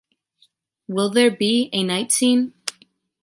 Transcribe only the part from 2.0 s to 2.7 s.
scene